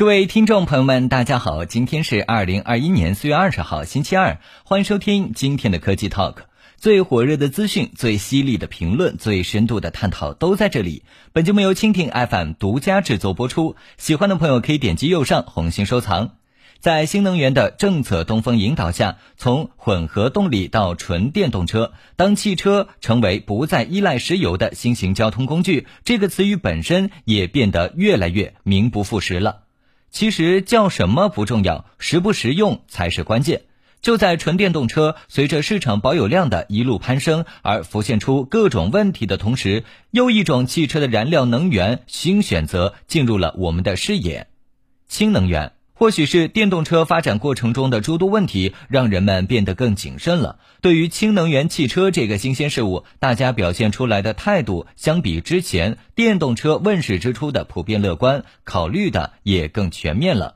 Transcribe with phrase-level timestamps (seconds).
[0.00, 6.36] 各位听众朋友们，大家好，今天是二零二一年四月二十号，星期二，欢迎收听今天的科技 Talk，
[6.78, 11.02] 最火热的资讯、最犀利的评论、最深度的探讨都在这里。
[11.34, 16.30] 本节目由蜻蜓 FM 独家制作播出，喜欢的朋友可以点击右上红心收藏。
[16.78, 29.64] 在新能源的政策东风引导下，从混合动力到纯电动车，当汽车成为不再依赖石油的新型交通工具，这个词语本身也变得越来越名不副实了。
[30.10, 33.62] 其实叫什么不重要，实不实用才是关键。
[34.02, 44.46] 就在纯电动车随着市场保有量的一路攀升而浮现出各种问题的同时，又一种汽车的燃料能源新选择进入了我们的视野——
[45.06, 45.72] 氢能源。
[46.00, 50.58] 或许是电动车发展过程中的诸多问题，让人们变得更谨慎了。
[50.80, 60.54] 对于氢能源汽车这个新鲜事物，大家表现出来的态度，相比之前电动车问世之初的普遍乐观，考虑的也更全面了，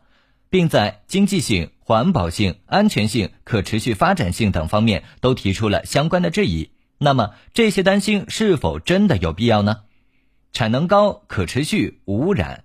[0.49, 6.71] 并在经济性、环保性、安全性、可持续发展性等方面都提出了相关的质疑。
[6.97, 9.81] 那么，这些担心是否真的有必要呢？
[10.55, 12.64] 产能高、可持续、无污染。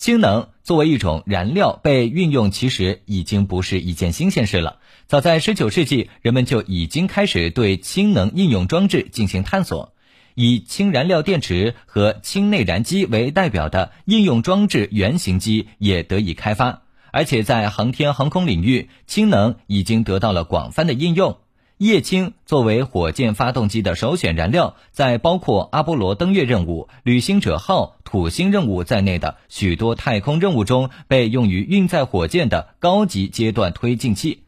[0.00, 4.78] 氢能作为一种燃料被运用，其实已经不是一件新鲜事了。
[5.06, 9.92] 早在19世纪，人们就已经开始对氢能应用装置进行探索，
[10.34, 16.80] 以氢燃料电池和氢内燃机为代表的应用装置原型机也得以开发，
[17.12, 21.36] 而且在航天航空领域，氢能已经得到了广泛的应用。
[21.76, 34.42] 液氢作为火箭发动机的首选燃料，在包括阿波罗登月任务、旅行者号、土星任务在内的许多太空任务中被用于运载火箭的高级阶段推进器。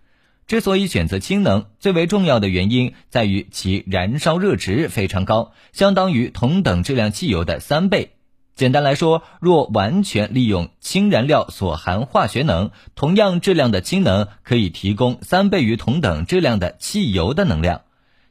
[0.48, 8.14] 之所以选择氢能，最为重要的原因在于其燃烧热值非常高，相当于同等质量汽油的三倍。
[8.56, 17.82] 简单来说，若完全利用氢燃料所含化学能，同样质量的氢能可以提供三倍于同等质量的汽油的能量，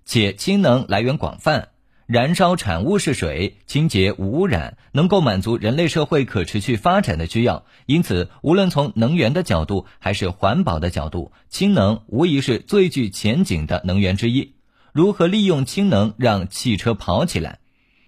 [0.03, 1.69] 且氢能来源广泛，
[2.11, 7.63] 燃烧产物是水，清洁无污染，能够满足人类社会可持续发展的需要。
[7.85, 14.55] 因此，无论从能源的角度还是环保的角度，氢能无疑是最具前景的能源之一。
[14.91, 17.59] 如何利用氢能让汽车跑起来？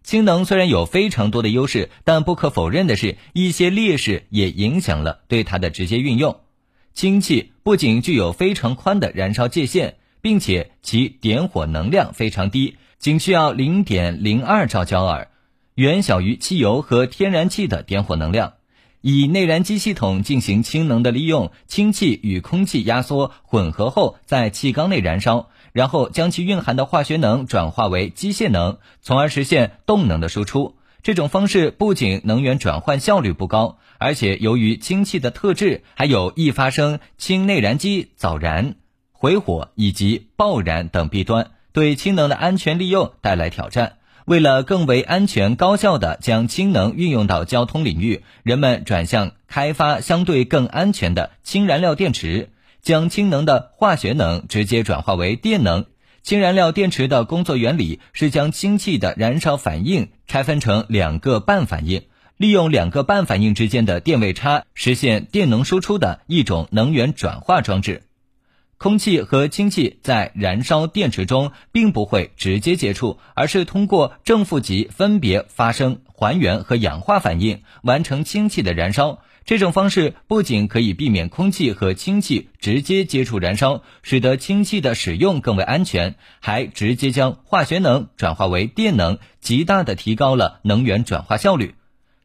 [0.03, 6.41] 氢能虽然有非常多的优势，但不可否认的是，一些劣势也影响了对它的直接运用。
[6.93, 15.27] 氢气不仅具有非常宽的燃烧界限，并且其点火能量非常低，仅需要零点零二兆焦耳，
[15.75, 18.53] 远小于汽油和天然气的点火能量。
[19.01, 25.49] 以内燃机系统进行氢能的利用，氢气与空气压缩混合后，在气缸内燃烧。
[25.73, 30.77] 然后将其蕴含的化学能转化为机械能，从而实现动能的输出。
[31.01, 38.75] 这种方式不仅能源转换效率不高，而且由于氢气的特质，还有易发生氢内燃机早燃、
[39.11, 43.97] 回火以及爆燃等弊端，对氢能的安全利用带来挑战。
[44.25, 52.49] 为了更为安全高效地将氢能运用到交通领域，人们转向开发相对更安全的氢燃料电池。
[52.81, 55.85] 将氢能的化学能直接转化为电能。
[56.21, 62.03] 氢燃料电池的工作原理是将氢气的燃烧反应拆分成两个半反应，
[62.35, 68.03] 利用两个半反应之间的电位差实现电能输出的一种能源转化装置。
[68.77, 79.19] 空气和氢气在燃烧电池中并不会直接接触，而是通过正负极分别发生还原和氧化反应，完成氢气的燃烧。
[79.45, 91.75] 这种方式不仅可以避免空气和氢气直接接触燃烧，使得氢气的使用更为安全，还直接将化学能转化为电能，极大的提高了能源转化效率，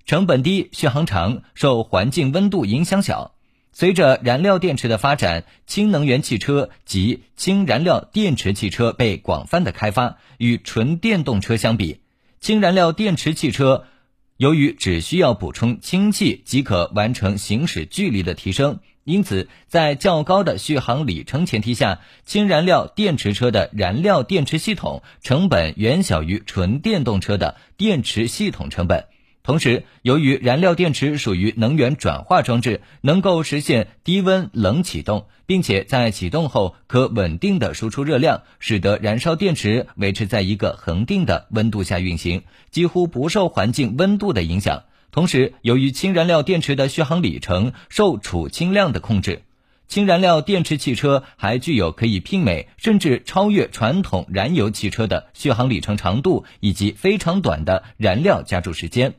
[0.07, 3.33] 成本低、续航长、受环境温度影响小。
[3.79, 10.19] 随着燃料电池的发展，氢能源汽车及氢燃料电池汽车被广泛的开发。
[10.37, 12.01] 与纯电动车相比，
[12.41, 13.85] 氢燃料电池汽车。
[14.37, 29.05] 由于只需要补充氢气即可完成行驶距离的提升，因此在较高的续航里程前提下，氢燃料电池车的燃料电池系统成本远小于纯电动车的电池系统成本。
[29.49, 44.83] 同时，由于燃料电池属于能源转化装置，能够实现低温冷启动，并且在启动后可稳定的输出热量，使得燃烧电池维持在一个恒定的温度下运行，几乎不受环境温度的影响。
[45.11, 49.45] 同时，由于氢燃料电池的续航里程受储氢量的控制，
[49.87, 59.15] 氢燃料电池汽车还具有可以媲美甚至超越传统燃油汽车的续航里程长度以及非常短的燃料加注时间。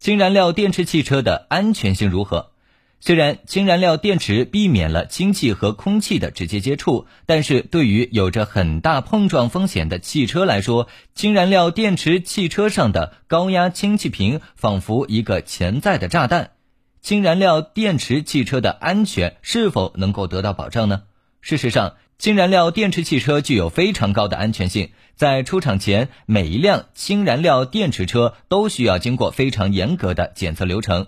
[0.00, 2.52] 氢燃料电池汽车的安全性如何？
[3.00, 16.52] 虽然氢燃料电池避免了氢气和空气的直接接触，但是对于有着很大碰撞风险的汽车来说，氢燃料电池汽车上的高压氢气瓶仿佛一个潜在的炸弹。
[17.00, 21.02] 氢燃料电池汽车的安全是否能够得到保障呢？
[21.40, 24.90] 事实上，氢燃料电池汽车具有非常高的安全性。
[25.14, 31.06] 在出厂前，每一辆氢燃料电池车都需要经过非常严格的检测流程。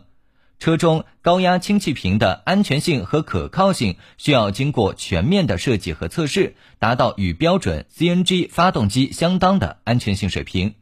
[0.60, 10.74] 车中高压氢气瓶的安全性和可靠性需要经过全面的设计和测试，达到与标准 CNG 发动机相当的安全性水平。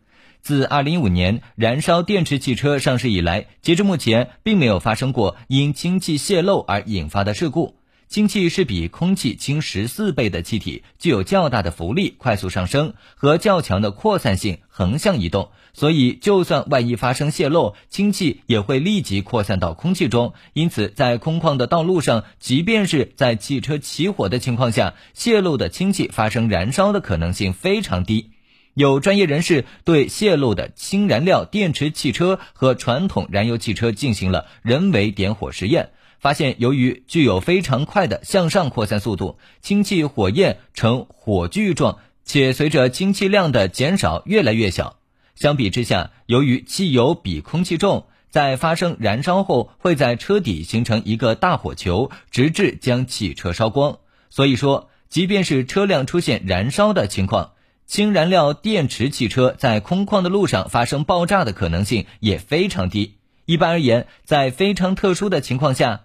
[0.43, 7.78] 自2015年燃烧电池汽车上市以来，截至目前，并没有发生过因氢气泄漏而引发的事故。
[8.09, 15.51] 氢气是比空气轻十四倍的气体，具有较大的浮力，快速上升和较强的扩散性，横向移动。
[15.75, 20.33] 所以，就算万一发生泄漏，氢气也会立即扩散到空气中。
[20.55, 28.31] 因此，在空旷的道路上，即便是在汽车起火的情况下，泄漏的氢气发生燃烧的可能性非常低。
[28.73, 35.91] 有专业人士对泄漏的氢燃料电池汽车和传统燃油汽车进行了人为点火实验。
[36.19, 44.97] 发现，由于具有非常快的向上扩散速度，氢气火焰呈火炬状，且随着氢气量的减少越来越小。
[45.35, 53.99] 相比之下，由于汽油比空气重，在发生燃烧后会在车底形成一个大火球，直至将汽车烧光。
[54.31, 57.53] 所以说，即便是车辆出现燃烧的情况，
[57.87, 63.15] 氢燃料电池汽车在空旷的路上发生爆炸的可能性也非常低。
[63.47, 66.03] 一般而言，在非常特殊的情况下，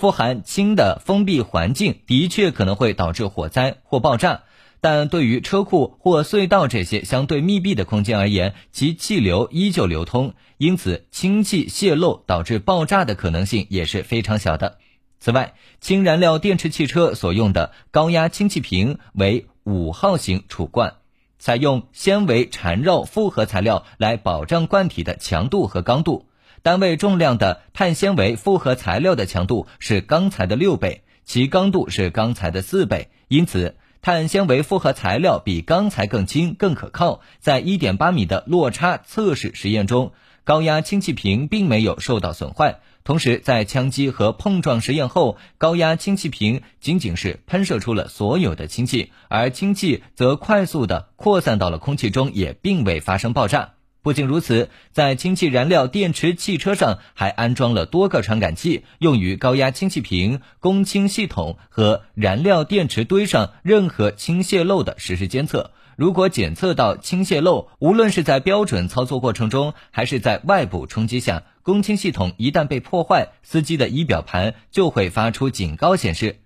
[0.00, 4.44] 富含氢的封闭环境的确可能会导致火灾或爆炸，
[4.80, 14.78] 但对于车库或隧道这些相对密闭的空间而言，其气流依旧流通，因此氢气泄漏导致爆炸的可能性也是非常小的。
[15.18, 15.52] 此外，
[15.82, 20.94] 氢燃料电池汽车所用的高压氢气瓶为五号型储罐，
[21.38, 26.24] 采用纤维缠绕复合材料来保障罐体的强度和刚度。
[26.62, 37.20] 单位重量的碳纤维复合材料的强度是钢材的六倍，其刚度是钢材的四倍，因此碳纤维复合材料比钢材更轻、更可靠。
[37.38, 40.12] 在1.8米的落差测试实验中，
[40.44, 42.80] 高压氢气瓶并没有受到损坏。
[43.04, 53.72] 同时，在枪击和碰撞实验后，高压氢气瓶仅仅是喷射出了所有的氢气，而氢气则快速的扩散到了空气中，也并未发生爆炸。
[54.02, 65.72] 不仅如此，在氢气燃料电池汽车上还安装了多个传感器，用于高压氢气瓶、供氢系统和燃料电池堆上任何氢泄漏的实时监测。
[65.96, 76.36] 如果检测到氢泄漏，无论是在标准操作过程中，还是在外部冲击下，供氢系统一旦被破坏，司机的仪表盘就会发出警告显示。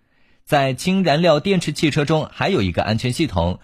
[0.44, 3.60] 在氢燃料电池汽车中，还有一个安全系统。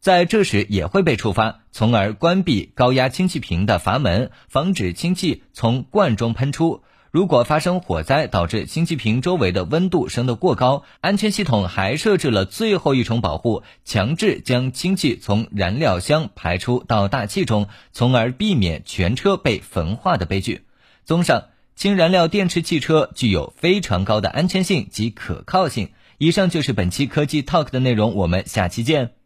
[0.00, 6.82] 在这时也会被触发，从而关闭高压氢气瓶的阀门，防止氢气从罐中喷出。
[7.10, 20.64] 如果发生火灾，导致氢气瓶周围的温度升得过高，安全系统还设置了最后一重保护，强制将氢气从燃料箱排出到大气中，从而避免全车被焚化的悲剧。
[21.04, 25.90] 综上，氢燃料电池汽车具有非常高的安全性及可靠性。
[26.16, 29.19] 以上就是本期科技 Talk 的内容，我们下期见。